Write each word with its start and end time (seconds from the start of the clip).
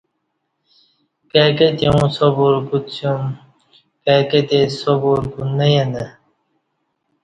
کائی 1.31 1.51
کتی 1.57 1.85
اوں 1.91 2.07
صبر 2.17 2.53
کوڅیوم 2.67 3.23
کائی 4.03 4.23
کتی 4.31 4.59
صبر 4.79 5.19
کو 5.31 5.39
نہ 5.57 5.65
یینہ 5.73 6.05